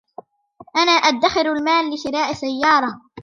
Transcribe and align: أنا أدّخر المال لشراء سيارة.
أنا 0.77 0.91
أدّخر 0.91 1.51
المال 1.55 1.93
لشراء 1.93 2.33
سيارة. 2.33 3.01